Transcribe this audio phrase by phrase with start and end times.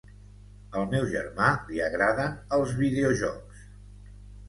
[0.79, 3.65] Al meu germà li agraden els videojocs